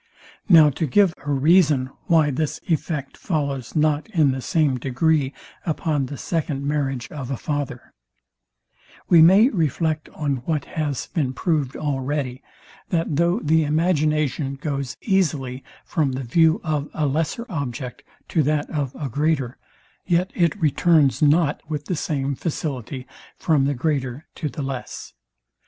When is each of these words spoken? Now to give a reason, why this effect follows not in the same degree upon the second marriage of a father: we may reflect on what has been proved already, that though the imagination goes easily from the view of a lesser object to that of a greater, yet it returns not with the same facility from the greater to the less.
Now 0.49 0.71
to 0.71 0.87
give 0.87 1.13
a 1.23 1.29
reason, 1.31 1.91
why 2.07 2.31
this 2.31 2.59
effect 2.67 3.15
follows 3.15 3.75
not 3.75 4.09
in 4.09 4.31
the 4.31 4.41
same 4.41 4.79
degree 4.79 5.31
upon 5.63 6.07
the 6.07 6.17
second 6.17 6.65
marriage 6.65 7.07
of 7.11 7.29
a 7.29 7.37
father: 7.37 7.93
we 9.09 9.21
may 9.21 9.49
reflect 9.49 10.09
on 10.15 10.37
what 10.37 10.65
has 10.65 11.05
been 11.05 11.33
proved 11.33 11.75
already, 11.77 12.41
that 12.89 13.15
though 13.17 13.41
the 13.41 13.63
imagination 13.63 14.55
goes 14.55 14.97
easily 15.03 15.63
from 15.85 16.13
the 16.13 16.23
view 16.23 16.59
of 16.63 16.89
a 16.95 17.05
lesser 17.05 17.45
object 17.47 18.01
to 18.29 18.41
that 18.41 18.67
of 18.71 18.95
a 18.95 19.07
greater, 19.07 19.59
yet 20.07 20.31
it 20.33 20.59
returns 20.59 21.21
not 21.21 21.61
with 21.69 21.85
the 21.85 21.95
same 21.95 22.33
facility 22.33 23.05
from 23.37 23.65
the 23.65 23.75
greater 23.75 24.25
to 24.33 24.49
the 24.49 24.63
less. 24.63 25.13